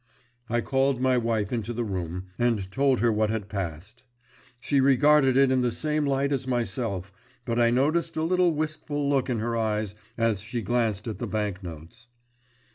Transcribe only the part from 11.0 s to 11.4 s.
at the